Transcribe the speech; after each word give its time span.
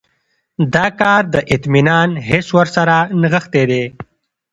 دا 0.73 0.85
کار 1.01 1.21
د 1.33 1.35
اطمینان 1.55 2.09
حس 2.27 2.47
ورسره 2.57 2.95
نغښتی 3.21 3.63
دی. 3.71 3.83